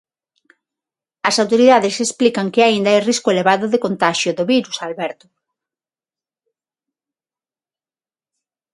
[1.29, 5.25] As autoridades explican que aínda hai risco elevado de contaxio do virus, Alberto...